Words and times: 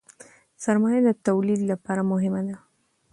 سرمایه 0.63 1.01
د 1.07 1.09
تولید 1.27 1.61
لپاره 1.71 2.01
مهمه 2.11 2.41
ده. 2.47 2.55